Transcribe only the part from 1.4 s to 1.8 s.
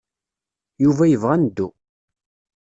neddu.